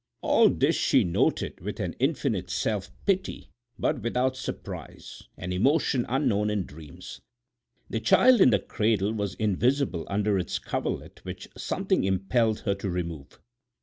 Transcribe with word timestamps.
All 0.21 0.49
this 0.49 0.75
she 0.75 1.03
noted 1.03 1.59
with 1.59 1.79
an 1.79 1.93
infinite 1.99 2.49
self 2.49 2.89
pity, 3.05 3.51
but 3.77 4.01
without 4.01 4.35
surprise—an 4.35 5.53
emotion 5.53 6.07
unknown 6.09 6.49
in 6.49 6.65
dreams. 6.65 7.21
The 7.87 7.99
child 7.99 8.41
in 8.41 8.49
the 8.49 8.57
cradle 8.57 9.13
was 9.13 9.35
invisible 9.35 10.07
under 10.09 10.39
its 10.39 10.57
coverlet 10.57 11.23
which 11.23 11.49
something 11.55 12.03
impelled 12.03 12.61
her 12.61 12.73
to 12.73 12.89
remove. 12.89 13.39